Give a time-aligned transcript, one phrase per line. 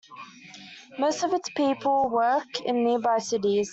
[0.97, 3.69] Most of its people work in nearby cities.